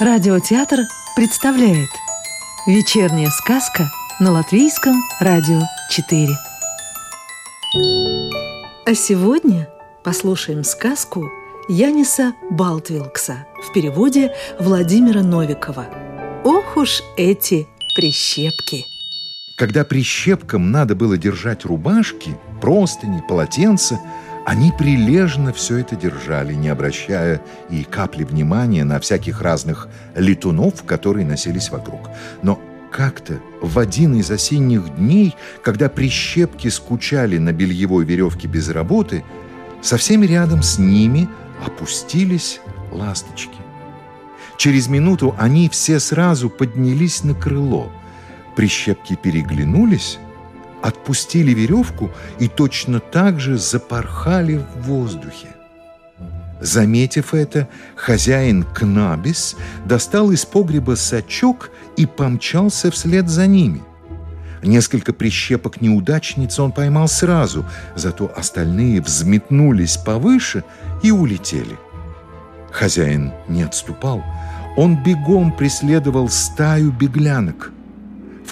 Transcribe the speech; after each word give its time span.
Радиотеатр 0.00 0.82
представляет 1.16 1.88
Вечерняя 2.68 3.30
сказка 3.30 3.90
на 4.20 4.30
Латвийском 4.30 4.94
радио 5.18 5.60
4 5.90 6.28
А 8.86 8.94
сегодня 8.94 9.68
послушаем 10.04 10.62
сказку 10.62 11.24
Яниса 11.68 12.34
Балтвилкса 12.48 13.48
в 13.60 13.72
переводе 13.72 14.36
Владимира 14.60 15.24
Новикова 15.24 15.86
Ох 16.44 16.76
уж 16.76 17.02
эти 17.16 17.66
прищепки! 17.96 18.86
Когда 19.56 19.82
прищепкам 19.82 20.70
надо 20.70 20.94
было 20.94 21.18
держать 21.18 21.64
рубашки, 21.64 22.38
простыни, 22.60 23.20
полотенца, 23.28 23.98
они 24.48 24.72
прилежно 24.72 25.52
все 25.52 25.76
это 25.76 25.94
держали, 25.94 26.54
не 26.54 26.70
обращая 26.70 27.42
и 27.68 27.84
капли 27.84 28.24
внимания 28.24 28.82
на 28.82 28.98
всяких 28.98 29.42
разных 29.42 29.88
летунов, 30.16 30.84
которые 30.84 31.26
носились 31.26 31.68
вокруг. 31.68 32.08
Но 32.40 32.58
как-то 32.90 33.40
в 33.60 33.78
один 33.78 34.14
из 34.14 34.30
осенних 34.30 34.96
дней, 34.96 35.36
когда 35.62 35.90
прищепки 35.90 36.68
скучали 36.68 37.36
на 37.36 37.52
бельевой 37.52 38.06
веревке 38.06 38.48
без 38.48 38.70
работы, 38.70 39.22
совсем 39.82 40.22
рядом 40.24 40.62
с 40.62 40.78
ними 40.78 41.28
опустились 41.66 42.62
ласточки. 42.90 43.58
Через 44.56 44.88
минуту 44.88 45.36
они 45.38 45.68
все 45.68 46.00
сразу 46.00 46.48
поднялись 46.48 47.22
на 47.22 47.34
крыло– 47.34 47.92
Прищепки 48.58 49.14
переглянулись, 49.14 50.18
отпустили 50.82 51.52
веревку 51.52 52.10
и 52.38 52.48
точно 52.48 53.00
так 53.00 53.40
же 53.40 53.58
запорхали 53.58 54.56
в 54.56 54.82
воздухе. 54.82 55.48
Заметив 56.60 57.34
это, 57.34 57.68
хозяин 57.94 58.64
Кнабис 58.64 59.56
достал 59.84 60.32
из 60.32 60.44
погреба 60.44 60.96
сачок 60.96 61.70
и 61.96 62.06
помчался 62.06 62.90
вслед 62.90 63.28
за 63.28 63.46
ними. 63.46 63.82
Несколько 64.62 65.12
прищепок 65.12 65.80
неудачниц 65.80 66.58
он 66.58 66.72
поймал 66.72 67.06
сразу, 67.06 67.64
зато 67.94 68.32
остальные 68.36 69.00
взметнулись 69.00 69.96
повыше 69.96 70.64
и 71.02 71.12
улетели. 71.12 71.78
Хозяин 72.72 73.32
не 73.46 73.62
отступал. 73.62 74.24
Он 74.76 75.00
бегом 75.00 75.52
преследовал 75.52 76.28
стаю 76.28 76.90
беглянок– 76.90 77.72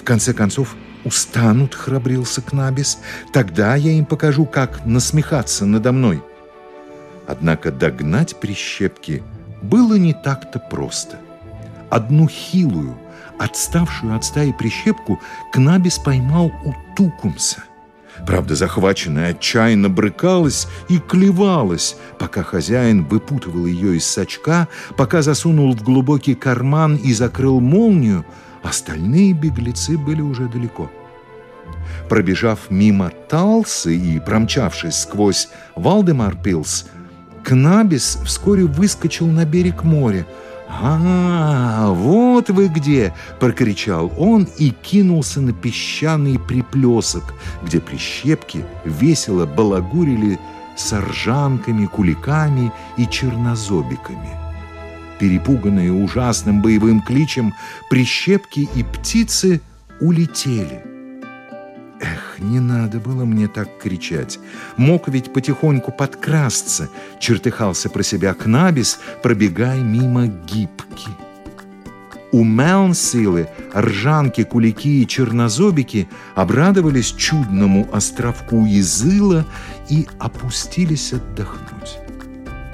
конце 0.07 0.33
концов, 0.33 0.77
устанут, 1.07 1.73
храбрился 1.73 2.41
Кнабис, 2.41 2.99
тогда 3.33 3.75
я 3.75 3.91
им 3.93 4.05
покажу, 4.05 4.45
как 4.45 4.85
насмехаться 4.85 5.65
надо 5.65 5.91
мной. 5.91 6.21
Однако 7.27 7.71
догнать 7.71 8.39
прищепки 8.39 9.23
было 9.61 9.95
не 9.95 10.13
так-то 10.13 10.59
просто. 10.59 11.17
Одну 11.89 12.27
хилую, 12.27 12.97
отставшую 13.39 14.15
от 14.15 14.25
стаи 14.25 14.51
прищепку 14.51 15.19
Кнабис 15.51 15.97
поймал 15.97 16.51
у 16.65 16.73
Тукумса. 16.95 17.63
Правда, 18.25 18.55
захваченная 18.55 19.31
отчаянно 19.31 19.89
брыкалась 19.89 20.67
и 20.89 20.97
клевалась, 20.97 21.95
пока 22.17 22.43
хозяин 22.43 23.05
выпутывал 23.05 23.67
ее 23.67 23.97
из 23.97 24.05
сачка, 24.05 24.67
пока 24.97 25.21
засунул 25.21 25.73
в 25.73 25.83
глубокий 25.83 26.33
карман 26.33 26.95
и 26.95 27.13
закрыл 27.13 27.59
молнию– 27.59 28.25
Остальные 28.63 29.33
беглецы 29.33 29.97
были 29.97 30.21
уже 30.21 30.47
далеко. 30.47 30.89
Пробежав 32.09 32.69
мимо 32.69 33.11
Талсы 33.29 33.95
и 33.95 34.19
промчавшись 34.19 35.01
сквозь 35.01 35.49
Валдемар-Пилс, 35.75 36.85
Кнабис 37.43 38.19
вскоре 38.25 38.65
выскочил 38.65 39.27
на 39.27 39.45
берег 39.45 39.83
моря. 39.83 40.25
«А, 40.69 41.91
вот 41.91 42.49
вы 42.49 42.67
где!»– 42.67 43.13
прокричал 43.39 44.11
он 44.17 44.47
и 44.57 44.71
кинулся 44.71 45.39
на 45.39 45.53
песчаный 45.53 46.39
приплесок, 46.39 47.33
где 47.63 47.79
прищепки 47.79 48.65
весело 48.83 49.45
балагурили 49.45 50.37
с 50.75 50.93
ржанками, 50.93 51.85
куликами 51.85 52.73
и 52.97 53.07
чернозобиками. 53.07 54.46
Перепуганные 55.19 55.91
ужасным 55.91 56.61
боевым 56.61 57.01
кличем, 57.01 57.53
прищепки 57.89 58.67
и 58.75 58.83
птицы 58.83 59.61
улетели. 59.99 60.83
Эх, 61.99 62.37
не 62.39 62.59
надо 62.59 62.99
было 62.99 63.25
мне 63.25 63.47
так 63.47 63.79
кричать. 63.79 64.39
Мог 64.77 65.07
ведь 65.07 65.33
потихоньку 65.33 65.91
подкрасться, 65.91 66.89
чертыхался 67.19 67.89
про 67.89 68.03
себя 68.03 68.33
Кнабис, 68.35 68.99
пробегая 69.23 69.79
мимо 69.79 70.27
гибки. 70.27 71.09
У 72.31 72.43
Мелнсилы 72.43 73.47
ржанки, 73.73 74.43
кулики 74.43 75.01
и 75.01 75.07
чернозобики 75.07 76.07
обрадовались 76.35 77.13
чудному 77.13 77.87
островку 77.91 78.65
Изыла 78.67 79.45
и 79.89 80.07
опустились 80.19 81.13
отдохнуть. 81.13 82.06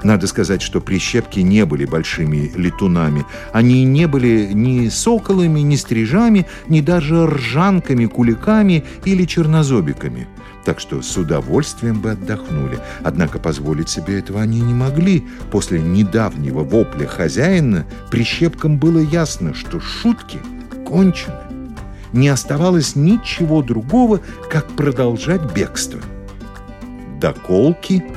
Надо 0.04 0.26
сказать, 0.26 0.60
что 0.60 0.82
прищепки 0.82 1.40
не 1.40 1.64
были 1.64 1.86
большими 1.86 2.52
летунами. 2.54 3.24
Они 3.52 3.84
не 3.84 4.06
были 4.06 4.50
ни 4.52 4.90
соколами, 4.90 5.60
ни 5.60 5.76
стрижами, 5.76 6.46
ни 6.68 6.82
даже 6.82 7.26
ржанками, 7.26 8.04
куликами 8.04 8.84
или 9.06 9.24
чернозобиками. 9.24 10.28
Так 10.66 10.78
что 10.78 11.00
с 11.00 11.16
удовольствием 11.16 12.00
бы 12.00 12.10
отдохнули. 12.10 12.78
Однако 13.02 13.38
позволить 13.38 13.88
себе 13.88 14.18
этого 14.18 14.42
они 14.42 14.60
не 14.60 14.74
могли. 14.74 15.24
После 15.50 15.80
недавнего 15.80 16.62
вопля 16.62 17.06
хозяина 17.06 17.86
прищепкам 18.10 18.76
было 18.76 18.98
ясно, 18.98 19.54
что 19.54 19.80
шутки 19.80 20.38
кончены. 20.86 21.38
Не 22.12 22.28
оставалось 22.28 22.94
ничего 22.94 23.62
другого, 23.62 24.20
как 24.50 24.68
продолжать 24.68 25.54
бегство. 25.54 26.00
До 27.20 27.32
колки– 27.32 28.04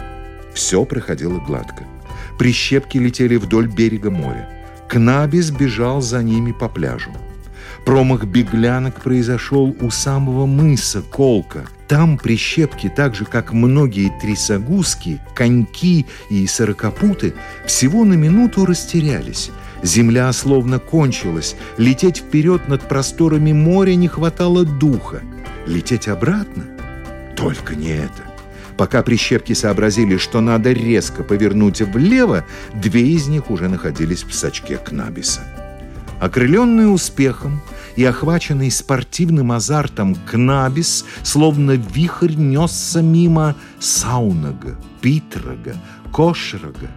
все 0.58 0.84
проходило 0.86 1.40
гладко. 1.40 1.84
Прищепки 2.40 2.98
летели 2.98 3.36
вдоль 3.36 3.68
берега 3.68 4.10
моря. 4.10 4.50
Кнабис 4.90 5.52
бежал 5.52 6.02
за 6.02 6.24
ними 6.24 6.52
по 6.52 6.68
пляжу. 6.68 7.12
Промах 7.86 8.26
беглянок 8.26 9.02
произошел 9.02 9.76
у 9.80 9.92
самого 9.92 10.48
мыса 10.48 11.04
Колка. 11.04 11.66
Там 11.88 12.18
прищепки, 12.18 12.92
так 12.94 13.16
же 13.16 13.26
как 13.26 13.54
многие 13.54 14.12
трясогузки, 14.20 15.20
коньки 15.36 16.06
и 16.30 16.48
сорокопуты, 16.48 17.34
всего 17.66 18.04
на 18.04 18.14
минуту 18.16 18.66
растерялись. 18.66 19.52
Земля 19.84 20.34
словно 20.34 20.80
кончилась. 20.80 21.56
Лететь 21.78 22.18
вперед 22.18 22.68
над 22.68 22.82
просторами 22.90 23.54
моря 23.54 23.94
не 23.94 24.08
хватало 24.08 24.66
духа. 24.66 25.22
Лететь 25.68 26.08
обратно? 26.08 26.64
Только 27.38 27.76
не 27.76 27.90
это. 27.90 28.27
Пока 28.78 29.02
прищепки 29.02 29.54
сообразили, 29.54 30.18
что 30.18 30.40
надо 30.40 30.72
резко 30.72 31.24
повернуть 31.24 31.82
влево, 31.82 32.46
две 32.76 33.08
из 33.10 33.28
них 33.28 33.50
уже 33.50 33.70
находились 33.70 34.24
в 34.24 34.34
сачке 34.34 34.78
Кнабиса. 34.78 35.42
Окрыленный 36.20 36.94
успехом 36.94 37.62
и 37.96 38.04
охваченный 38.04 38.70
спортивным 38.70 39.52
азартом 39.52 40.16
Кнабис, 40.16 41.06
словно 41.24 41.72
вихрь 41.72 42.36
несся 42.36 43.02
мимо 43.02 43.56
Саунага, 43.80 44.78
Питрага, 45.02 45.76
Кошрага. 46.14 46.90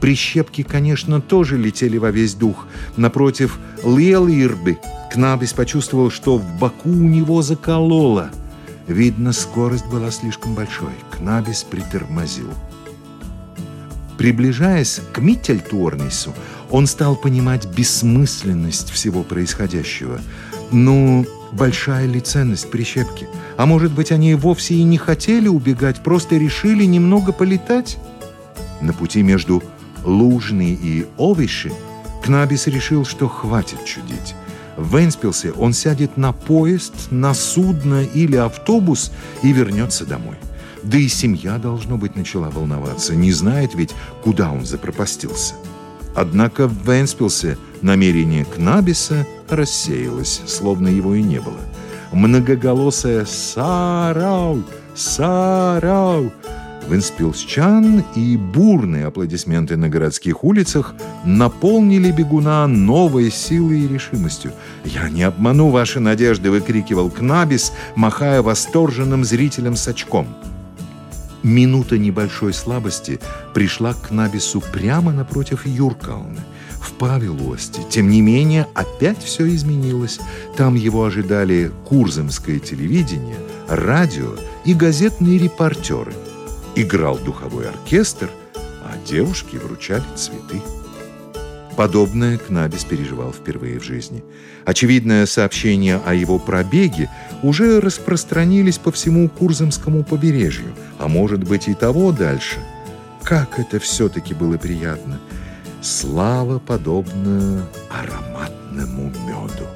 Прищепки, 0.00 0.62
конечно, 0.62 1.20
тоже 1.20 1.58
летели 1.58 1.98
во 1.98 2.10
весь 2.10 2.34
дух. 2.34 2.66
Напротив 2.96 3.58
Лелирбы 3.84 4.78
Кнабис 5.12 5.52
почувствовал, 5.52 6.10
что 6.10 6.38
в 6.38 6.58
боку 6.58 6.88
у 6.88 6.92
него 6.92 7.42
закололо– 7.42 8.30
Видно, 8.88 9.32
скорость 9.32 9.86
была 9.86 10.10
слишком 10.10 10.54
большой. 10.54 10.92
Кнабис 11.10 11.62
притормозил. 11.62 12.48
Приближаясь 14.16 15.00
к 15.12 15.18
Миттельтуорнису, 15.18 16.34
он 16.70 16.86
стал 16.86 17.14
понимать 17.14 17.66
бессмысленность 17.66 18.90
всего 18.90 19.22
происходящего. 19.22 20.20
Ну, 20.72 21.26
большая 21.52 22.06
ли 22.06 22.20
ценность 22.20 22.70
прищепки? 22.70 23.28
А 23.58 23.66
может 23.66 23.92
быть, 23.92 24.10
они 24.10 24.34
вовсе 24.34 24.74
и 24.74 24.82
не 24.82 24.96
хотели 24.96 25.48
убегать, 25.48 26.02
просто 26.02 26.36
решили 26.36 26.84
немного 26.84 27.32
полетать? 27.32 27.98
На 28.80 28.92
пути 28.92 29.22
между 29.22 29.62
Лужной 30.04 30.78
и 30.82 31.06
Овиши 31.18 31.72
Кнабис 32.24 32.66
решил, 32.66 33.04
что 33.04 33.28
хватит 33.28 33.84
чудить. 33.84 34.34
В 34.78 34.96
Венспилсе 34.96 35.50
он 35.50 35.72
сядет 35.72 36.16
на 36.16 36.32
поезд, 36.32 36.94
на 37.10 37.34
судно 37.34 38.04
или 38.04 38.36
автобус 38.36 39.10
и 39.42 39.52
вернется 39.52 40.06
домой. 40.06 40.36
Да 40.84 40.96
и 40.96 41.08
семья, 41.08 41.58
должно 41.58 41.98
быть, 41.98 42.14
начала 42.14 42.48
волноваться. 42.48 43.16
Не 43.16 43.32
знает 43.32 43.74
ведь, 43.74 43.92
куда 44.22 44.52
он 44.52 44.64
запропастился. 44.64 45.54
Однако 46.14 46.68
в 46.68 46.88
Венспилсе 46.88 47.58
намерение 47.82 48.44
Кнабиса 48.44 49.26
рассеялось, 49.48 50.42
словно 50.46 50.86
его 50.86 51.16
и 51.16 51.22
не 51.22 51.40
было. 51.40 51.60
Многоголосое 52.12 53.24
«Сарау! 53.24 54.62
Сарау!» 54.94 56.32
В 56.88 56.94
Инспилсчан, 56.94 58.04
и 58.16 58.36
бурные 58.36 59.06
аплодисменты 59.06 59.76
на 59.76 59.88
городских 59.88 60.42
улицах 60.44 60.94
наполнили 61.24 62.10
бегуна 62.10 62.66
новой 62.66 63.30
силой 63.30 63.80
и 63.80 63.88
решимостью. 63.88 64.52
«Я 64.84 65.08
не 65.08 65.22
обману 65.22 65.68
ваши 65.68 66.00
надежды!»— 66.00 66.50
выкрикивал 66.50 67.10
Кнабис, 67.10 67.72
махая 67.94 68.42
восторженным 68.42 69.24
зрителям 69.24 69.76
с 69.76 69.86
очком. 69.88 70.26
Минута 71.42 71.98
небольшой 71.98 72.52
слабости 72.52 73.20
пришла 73.54 73.94
к 73.94 74.08
Кнабису 74.08 74.60
прямо 74.72 75.12
напротив 75.12 75.66
Юркауны— 75.66 76.40
в 76.80 76.92
Павелости. 76.92 77.80
Тем 77.90 78.08
не 78.08 78.20
менее, 78.20 78.66
опять 78.74 79.22
все 79.22 79.46
изменилось. 79.48 80.20
Там 80.56 80.74
его 80.74 81.04
ожидали 81.04 81.70
Курзамское 81.84 82.58
телевидение, 82.58 83.36
радио 83.68 84.34
и 84.64 84.74
газетные 84.74 85.38
репортеры. 85.38 86.12
Играл 86.80 87.18
духовой 87.18 87.68
оркестр, 87.68 88.30
а 88.84 88.96
девушки 89.04 89.56
вручали 89.56 90.04
цветы. 90.14 90.62
Подобное 91.76 92.38
Кнабис 92.38 92.84
переживал 92.84 93.32
впервые 93.32 93.80
в 93.80 93.82
жизни. 93.82 94.22
Очевидное 94.64 95.26
сообщение 95.26 96.00
о 96.06 96.14
его 96.14 96.38
пробеге 96.38 97.10
уже 97.42 97.80
распространились 97.80 98.78
по 98.78 98.92
всему 98.92 99.28
Курзамскому 99.28 100.04
побережью, 100.04 100.72
а 101.00 101.08
может 101.08 101.42
быть 101.42 101.66
и 101.66 101.74
того 101.74 102.12
дальше. 102.12 102.58
Как 103.24 103.58
это 103.58 103.80
все-таки 103.80 104.32
было 104.32 104.56
приятно! 104.56 105.18
Слава 105.82 106.60
подобна 106.60 107.66
ароматному 107.90 109.12
меду. 109.26 109.66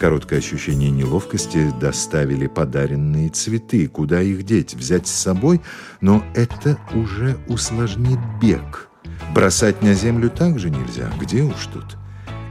Короткое 0.00 0.38
ощущение 0.38 0.90
неловкости 0.90 1.70
доставили 1.78 2.46
подаренные 2.46 3.28
цветы. 3.28 3.86
Куда 3.86 4.22
их 4.22 4.44
деть? 4.44 4.72
Взять 4.72 5.06
с 5.06 5.10
собой? 5.10 5.60
Но 6.00 6.24
это 6.34 6.78
уже 6.94 7.36
усложнит 7.48 8.18
бег. 8.40 8.88
Бросать 9.34 9.82
на 9.82 9.92
землю 9.92 10.30
также 10.30 10.70
нельзя. 10.70 11.12
Где 11.20 11.42
уж 11.42 11.66
тут? 11.66 11.98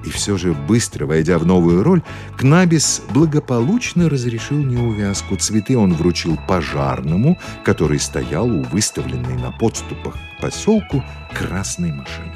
И 0.06 0.12
все 0.12 0.38
же, 0.38 0.54
быстро 0.54 1.08
войдя 1.08 1.40
в 1.40 1.46
новую 1.48 1.82
роль, 1.82 2.04
Кнабис 2.38 3.02
благополучно 3.10 4.12
разрешил 4.12 4.60
неувязку. 4.60 5.36
Цветы 5.36 5.76
он 5.76 5.96
вручил 5.96 6.38
пожарному, 6.48 7.40
который 7.66 8.00
стоял 8.00 8.46
у 8.46 8.62
выставленной 8.66 9.38
на 9.38 9.52
подступах 9.52 10.14
к 10.14 10.42
поселку 10.44 11.04
красной 11.34 11.94
машины. 11.94 12.36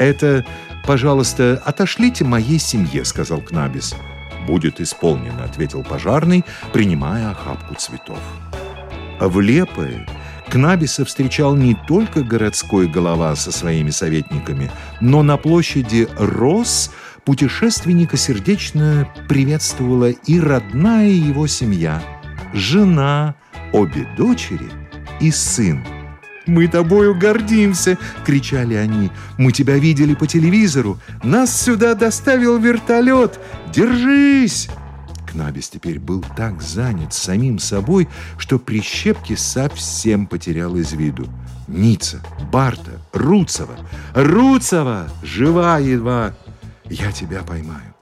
«Это, 0.00 0.44
пожалуйста, 0.84 1.62
отошлите 1.64 2.24
моей 2.24 2.58
семье»,— 2.58 3.04
сказал 3.06 3.40
Кнабис. 3.40 3.94
«Будет 4.46 4.80
исполнено»,— 4.80 5.44
ответил 5.44 5.82
пожарный, 5.82 6.44
принимая 6.72 7.30
охапку 7.30 7.74
цветов. 7.74 8.18
В 9.20 9.40
Лепое 9.40 10.06
Кнабиса 10.50 11.04
встречал 11.04 11.56
не 11.56 11.74
только 11.88 12.22
городской 12.22 12.86
голова 12.86 13.34
со 13.36 13.50
своими 13.50 13.90
советниками, 13.90 14.70
но 15.00 15.22
на 15.22 15.36
площади 15.36 16.08
Рос 16.18 16.92
путешественника 17.24 18.16
сердечно 18.16 19.08
приветствовала 19.28 20.10
и 20.10 20.38
родная 20.38 21.08
его 21.08 21.46
семья, 21.46 22.02
жена, 22.52 23.34
обе 23.72 24.06
дочери 24.16 24.70
и 25.20 25.30
сын. 25.30 25.84
«Мы 26.46 26.68
тобою 26.68 27.14
гордимся!»— 27.14 27.98
кричали 28.26 28.74
они. 28.74 29.10
«Мы 29.38 29.52
тебя 29.52 29.76
видели 29.78 30.14
по 30.14 30.26
телевизору! 30.26 30.98
Нас 31.22 31.62
сюда 31.62 31.94
доставил 31.94 32.58
вертолет! 32.58 33.40
Держись!» 33.72 34.68
Кнабис 35.26 35.68
теперь 35.68 35.98
был 35.98 36.24
так 36.36 36.62
занят 36.62 37.12
самим 37.12 37.58
собой, 37.58 38.08
что 38.38 38.58
прищепки 38.58 39.34
совсем 39.34 40.26
потерял 40.26 40.76
из 40.76 40.92
виду. 40.92 41.26
Ница, 41.66 42.22
Барта, 42.52 43.00
Руцева. 43.12 43.76
Руцева! 44.14 45.08
Жива 45.22 45.78
едва! 45.78 46.34
Я 46.84 47.10
тебя 47.10 47.42
поймаю. 47.42 47.94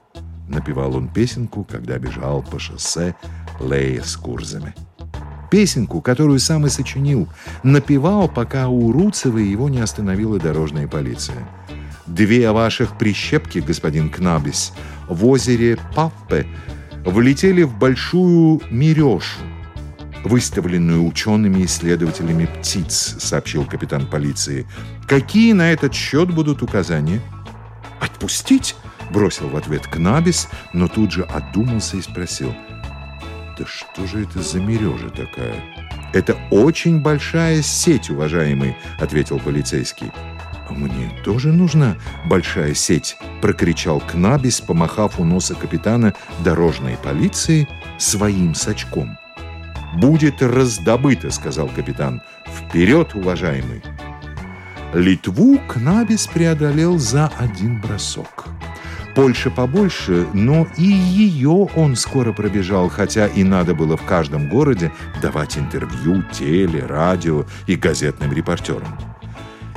Напевал 0.47 0.95
он 0.95 1.07
песенку, 1.07 1.63
когда 1.63 1.97
бежал 1.97 2.43
по 2.43 2.59
шоссе 2.59 3.15
Лея 3.59 4.03
с 4.03 4.15
Курзами. 4.15 4.75
Песенку, 5.53 6.01
которую 6.01 6.39
сам 6.39 6.65
и 6.65 6.69
сочинил, 6.69 7.27
напевал, 7.61 8.27
пока 8.27 8.69
у 8.69 8.91
Руцева 8.91 9.37
его 9.37 9.69
не 9.69 9.81
остановила 9.81 10.39
дорожная 10.39 10.87
полиция. 10.87 11.47
«Две 12.07 12.51
ваших 12.51 12.97
прищепки, 12.97 13.59
господин 13.59 14.09
Кнабис, 14.09 14.73
в 15.07 15.23
озере 15.27 15.77
Паппе 15.93 16.47
влетели 17.05 17.61
в 17.61 17.77
большую 17.77 18.61
мерешу, 18.71 19.41
выставленную 20.23 21.05
учеными-исследователями 21.05 22.47
птиц, 22.47 23.17
сообщил 23.19 23.63
капитан 23.63 24.07
полиции. 24.07 24.65
Какие 25.07 25.53
на 25.53 25.71
этот 25.71 25.93
счет 25.93 26.33
будут 26.33 26.63
указания? 26.63 27.21
Отпустить? 27.99 28.75
Бросил 29.11 29.49
в 29.49 29.55
ответ 29.55 29.85
Кнабис, 29.85 30.47
но 30.73 30.87
тут 30.87 31.11
же 31.11 31.21
отдумался 31.21 31.97
и 31.97 32.01
спросил. 32.01 32.55
Да 33.57 33.65
что 33.67 34.07
же 34.07 34.23
это 34.23 34.41
за 34.41 34.59
мережа 34.59 35.09
такая? 35.09 35.55
Это 36.13 36.35
очень 36.49 37.01
большая 37.01 37.61
сеть, 37.61 38.09
уважаемый, 38.09 38.75
ответил 38.99 39.39
полицейский. 39.39 40.11
«Мне 40.69 41.11
тоже 41.23 41.51
нужна 41.51 41.97
большая 42.25 42.73
сеть!»– 42.73 43.17
прокричал 43.41 43.99
Кнабис, 43.99 44.61
помахав 44.61 45.19
у 45.19 45.23
носа 45.23 45.53
капитана 45.53 46.15
дорожной 46.43 46.97
полиции 46.97 47.67
своим 47.99 48.55
сачком. 48.55 49.17
«Будет 49.97 50.41
раздобыто!»– 50.41 51.29
сказал 51.31 51.67
капитан. 51.67 52.21
«Вперед, 52.47 53.13
уважаемый!» 53.13 53.83
Литву 54.93 55.59
Кнабис 55.67 56.27
преодолел 56.27 56.97
за 56.97 57.31
один 57.37 57.79
бросок. 57.79 58.45
Польша 59.15 59.51
побольше, 59.51 60.27
но 60.33 60.67
и 60.77 60.83
ее 60.83 61.69
он 61.75 61.95
скоро 61.95 62.33
пробежал, 62.33 62.89
хотя 62.89 63.27
и 63.27 63.43
надо 63.43 63.75
было 63.75 63.95
в 63.95 64.03
каждом 64.03 64.49
городе 64.49 64.91
давать 65.21 65.57
интервью 65.57 66.23
теле, 66.31 66.85
радио 66.85 67.45
и 67.67 67.75
газетным 67.75 68.33
репортерам. 68.33 68.97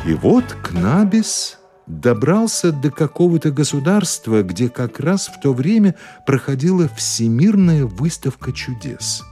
И 0.07 0.15
вот 0.15 0.57
Кнабис 0.63 1.59
добрался 1.87 2.73
до 2.73 2.91
какого-то 2.91 3.51
государства, 3.51 4.43
где 4.43 4.69
как 4.69 5.01
раз 5.01 5.29
в 5.29 5.39
то 5.41 5.53
время 5.53 5.95
проходила 6.27 6.89
всемирная 6.89 7.85
выставка 7.85 8.53
чудес. 8.53 9.23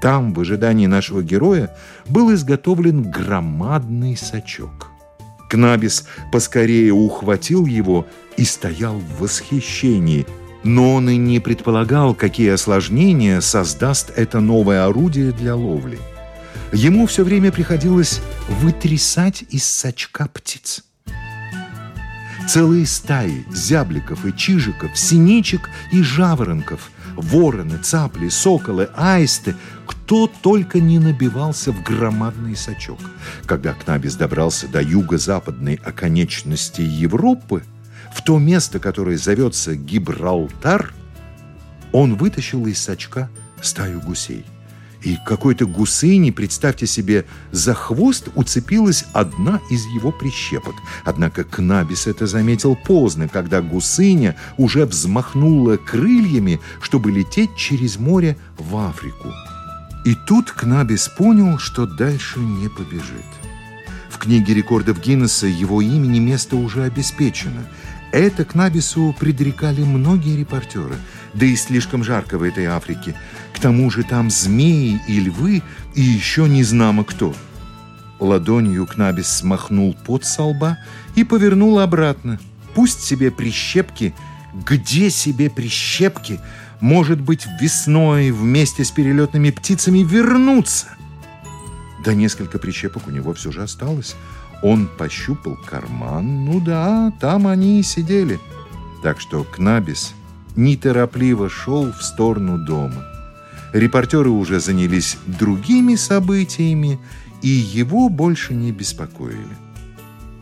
Там, 0.00 0.32
в 0.32 0.40
ожидании 0.40 0.86
нашего 0.86 1.22
героя, 1.22 1.76
был 2.08 2.32
изготовлен 2.32 3.10
громадный 3.10 4.16
сачок. 4.16 4.87
Кнабис 5.48 6.04
поскорее 6.30 6.92
ухватил 6.92 7.66
его 7.66 8.06
и 8.36 8.44
стоял 8.44 8.94
в 8.94 9.20
восхищении, 9.20 10.26
но 10.62 10.94
он 10.94 11.08
и 11.08 11.16
не 11.16 11.40
предполагал, 11.40 12.14
какие 12.14 12.50
осложнения 12.50 13.40
создаст 13.40 14.12
это 14.16 14.40
новое 14.40 14.84
орудие 14.84 15.32
для 15.32 15.54
ловли– 15.54 15.98
ему 16.72 17.06
все 17.06 17.24
время 17.24 17.52
приходилось 17.52 18.20
вытрясать 18.48 19.44
из 19.50 19.64
сачка 19.64 20.28
птиц. 20.28 20.84
Целые 22.48 22.86
стаи 22.86 23.44
зябликов 23.52 24.24
и 24.24 24.34
чижиков, 24.34 24.96
синичек 24.96 25.68
и 25.92 26.02
жаворонков, 26.02 26.90
вороны, 27.18 27.78
цапли, 27.78 28.28
соколы, 28.28 28.88
аисты, 28.96 29.54
кто 29.86 30.26
только 30.26 30.80
не 30.80 30.98
набивался 30.98 31.72
в 31.72 31.82
громадный 31.82 32.56
сачок. 32.56 32.98
Когда 33.44 33.74
Кнабис 33.74 34.16
добрался 34.16 34.68
до 34.68 34.80
юго-западной 34.80 35.74
оконечности 35.84 36.80
Европы, 36.80 37.62
в 38.14 38.22
то 38.22 38.38
место, 38.38 38.78
которое 38.78 39.18
зовется 39.18 39.76
Гибралтар, 39.76 40.94
он 41.92 42.14
вытащил 42.14 42.66
из 42.66 42.78
сачка 42.78 43.28
стаю 43.60 44.00
гусей– 44.00 44.44
и 45.02 45.16
какой-то 45.24 45.66
гусыни, 45.66 46.30
представьте 46.30 46.86
себе, 46.86 47.24
за 47.52 47.74
хвост 47.74 48.28
уцепилась 48.34 49.04
одна 49.12 49.60
из 49.70 49.84
его 49.86 50.10
прищепок. 50.10 50.74
Однако 51.04 51.44
Кнабис 51.44 52.06
это 52.06 52.26
заметил 52.26 52.76
поздно, 52.76 53.28
когда 53.28 53.60
гусыня 53.62 54.36
уже 54.56 54.86
взмахнула 54.86 55.76
крыльями, 55.76 56.60
чтобы 56.80 57.12
лететь 57.12 57.54
через 57.56 57.96
море 57.98 58.36
в 58.58 58.76
Африку. 58.76 59.32
И 60.04 60.16
тут 60.26 60.50
Кнабис 60.50 61.08
понял, 61.08 61.58
что 61.58 61.86
дальше 61.86 62.40
не 62.40 62.68
побежит. 62.68 63.26
В 64.10 64.18
книге 64.18 64.54
рекордов 64.54 65.00
Гиннесса 65.00 65.46
его 65.46 65.80
имени 65.80 66.18
место 66.18 66.56
уже 66.56 66.82
обеспечено– 66.82 67.64
это 68.10 68.46
к 68.46 68.54
Набису 68.54 69.14
предрекали 69.18 69.82
многие 69.82 70.36
репортеры. 70.36 70.94
Да 71.34 71.46
и 71.46 71.56
слишком 71.56 72.02
жарко 72.04 72.38
в 72.38 72.42
этой 72.42 72.66
Африке. 72.66 73.14
К 73.54 73.60
тому 73.60 73.90
же 73.90 74.02
там 74.02 74.30
змеи 74.30 75.00
и 75.08 75.20
львы, 75.20 75.62
и 75.94 76.00
еще 76.00 76.48
не 76.48 76.62
знамо 76.64 77.04
кто. 77.04 77.34
Ладонью 78.20 78.86
Кнабис 78.86 79.28
смахнул 79.28 79.94
пот 80.04 80.24
со 80.24 80.42
лба 80.42 80.78
и 81.14 81.24
повернул 81.24 81.78
обратно. 81.78 82.38
Пусть 82.74 83.02
себе 83.02 83.30
прищепки, 83.30 84.14
где 84.54 85.10
себе 85.10 85.50
прищепки, 85.50 86.40
может 86.80 87.20
быть, 87.20 87.46
весной 87.60 88.30
вместе 88.30 88.84
с 88.84 88.90
перелетными 88.90 89.50
птицами 89.50 90.00
вернуться. 90.00 90.86
Да 92.04 92.14
несколько 92.14 92.58
прищепок 92.58 93.06
у 93.08 93.10
него 93.10 93.34
все 93.34 93.52
же 93.52 93.62
осталось. 93.62 94.14
Он 94.62 94.86
пощупал 94.86 95.56
карман. 95.66 96.44
Ну 96.44 96.60
да, 96.60 97.12
там 97.20 97.46
они 97.46 97.80
и 97.80 97.82
сидели. 97.82 98.40
Так 99.02 99.20
что 99.20 99.44
Кнабис 99.44 100.14
неторопливо 100.58 101.48
шел 101.48 101.92
в 101.92 102.02
сторону 102.02 102.58
дома. 102.58 103.06
Репортеры 103.72 104.30
уже 104.30 104.58
занялись 104.58 105.16
другими 105.26 105.94
событиями, 105.94 106.98
и 107.42 107.48
его 107.48 108.08
больше 108.08 108.54
не 108.54 108.72
беспокоили. 108.72 109.56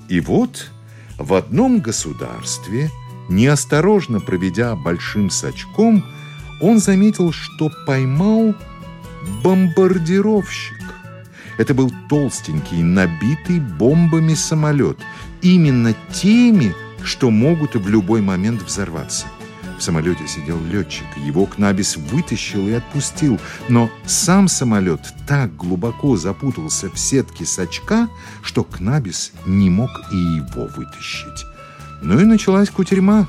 И 0.08 0.20
вот 0.20 0.70
в 1.18 1.34
одном 1.34 1.80
государстве, 1.80 2.90
неосторожно 3.28 4.20
проведя 4.20 4.74
большим 4.74 5.28
сачком, 5.28 6.02
он 6.62 6.78
заметил, 6.78 7.32
что 7.32 7.70
поймал 7.86 8.54
бомбардировщик. 9.44 10.82
Это 11.58 11.74
был 11.74 11.92
толстенький, 12.08 12.82
набитый 12.82 13.60
бомбами 13.60 14.32
самолет. 14.32 14.98
Именно 15.42 15.94
теми, 16.12 16.74
что 17.02 17.30
могут 17.30 17.74
в 17.74 17.88
любой 17.88 18.22
момент 18.22 18.62
взорваться. 18.62 19.26
В 19.78 19.82
самолете 19.82 20.26
сидел 20.26 20.58
летчик. 20.64 21.06
Его 21.24 21.46
Кнабис 21.46 21.96
вытащил 21.96 22.66
и 22.66 22.72
отпустил. 22.72 23.38
Но 23.68 23.90
сам 24.06 24.48
самолет 24.48 25.00
так 25.26 25.54
глубоко 25.54 26.16
запутался 26.16 26.90
в 26.90 26.98
сетке 26.98 27.44
сачка, 27.44 28.08
что 28.42 28.64
Кнабис 28.64 29.32
не 29.44 29.68
мог 29.68 29.90
и 30.12 30.16
его 30.16 30.68
вытащить. 30.76 31.44
Ну 32.02 32.18
и 32.18 32.24
началась 32.24 32.70
кутерьма. 32.70 33.26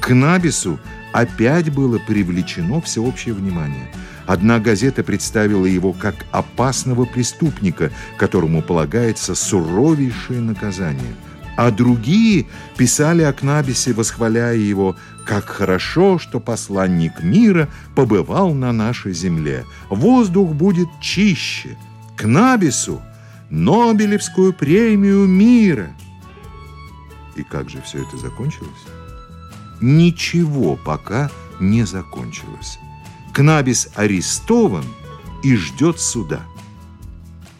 К 0.00 0.10
Набису 0.14 0.78
опять 1.12 1.72
было 1.72 1.98
привлечено 1.98 2.80
всеобщее 2.80 3.34
внимание. 3.34 3.90
Одна 4.26 4.58
газета 4.58 5.02
представила 5.02 5.66
его 5.66 5.92
как 5.92 6.14
опасного 6.32 7.04
преступника, 7.04 7.90
которому 8.18 8.62
полагается 8.62 9.34
суровейшее 9.34 10.40
наказание– 10.40 11.14
а 11.56 11.70
другие 11.70 12.46
писали 12.76 13.22
о 13.22 13.32
Кнабисе, 13.32 13.92
восхваляя 13.92 14.56
его, 14.56 14.96
как 15.26 15.46
хорошо, 15.46 16.18
что 16.18 16.40
посланник 16.40 17.22
мира 17.22 17.68
побывал 17.94 18.54
на 18.54 18.72
нашей 18.72 19.12
земле. 19.12 19.64
Воздух 19.88 20.52
будет 20.52 20.88
чище. 21.00 21.76
Кнабису 22.16 23.00
Нобелевскую 23.50 24.54
премию 24.54 25.26
мира. 25.26 25.94
И 27.36 27.42
как 27.42 27.68
же 27.68 27.82
все 27.82 28.02
это 28.02 28.16
закончилось? 28.16 28.70
Ничего 29.80 30.76
пока 30.76 31.30
не 31.60 31.84
закончилось. 31.84 32.78
Кнабис 33.34 33.88
арестован 33.94 34.84
и 35.42 35.54
ждет 35.56 36.00
суда. 36.00 36.40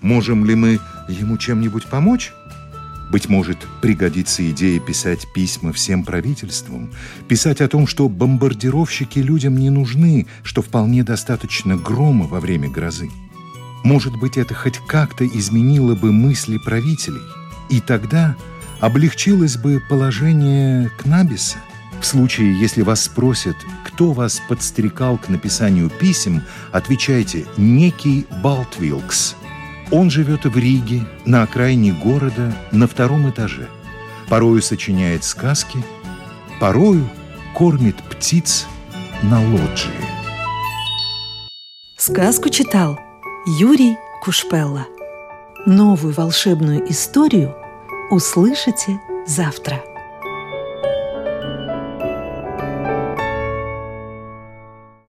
Можем 0.01 0.45
ли 0.45 0.55
мы 0.55 0.81
ему 1.09 1.37
чем-нибудь 1.37 1.87
помочь? 1.87 2.33
Быть 3.13 3.29
может, 3.29 3.59
пригодится 3.83 4.51
идея 4.53 4.81
писать 4.81 5.31
письма 5.35 5.75
всем 5.75 6.03
правительствам, 6.03 6.91
писать 7.29 7.61
о 7.61 7.69
том, 7.69 7.87
что 7.87 8.09
бомбардировщики 8.09 9.19
людям 9.19 9.59
не 9.59 9.69
нужны, 9.69 10.27
что 10.43 10.63
вполне 10.63 11.05
достаточно 11.05 11.77
грома 11.77 12.27
во 12.27 12.41
время 12.41 12.71
грозы. 12.71 13.11
Может 13.85 14.17
быть, 14.19 14.39
это 14.39 14.55
хоть 14.55 14.79
как-то 14.87 15.27
изменило 15.27 15.95
бы 15.95 16.11
мысли 16.11 16.57
правителей, 16.57 17.21
и 17.69 17.81
тогда 17.81 18.35
облегчилось 18.81 19.59
бы 19.59 19.83
положение 19.91 20.91
Кнабиса. 20.97 21.59
В 22.01 22.07
случае, 22.07 22.59
если 22.59 22.81
вас 22.81 23.05
спросят, 23.05 23.57
кто 23.85 24.13
вас 24.13 24.41
подстрекал 24.49 25.19
к 25.19 25.29
написанию 25.29 25.91
писем, 25.91 26.41
отвечайте 26.73 27.45
«некий 27.59 28.27
Балтвилкс», 28.43 29.37
он 29.91 30.11
живет 30.11 30.45
в 30.45 30.57
Риге, 30.57 31.05
на 31.25 31.43
окраине 31.43 31.93
города, 31.93 32.55
на 32.71 32.87
втором 32.87 33.29
этаже. 33.29 33.69
Порою 34.29 34.63
сочиняет 34.63 35.25
сказки, 35.25 35.83
порою 36.61 37.09
кормит 37.55 37.97
птиц 38.05 38.67
на 39.23 39.41
лоджии. 39.41 39.91
Сказку 41.97 42.49
читал 42.49 42.99
Юрий 43.59 43.97
Кушпелла. 44.23 44.87
Новую 45.67 46.15
волшебную 46.15 46.91
историю 46.91 47.55
услышите 48.11 49.01
завтра. 49.27 49.92